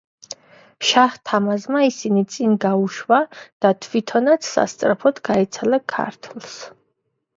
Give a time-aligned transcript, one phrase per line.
[0.91, 3.19] შაჰ-თამაზმა ისინი წინ გაუშვა
[3.67, 6.57] და თვითონაც სასწრაფოდ გაეცალა ქართლს.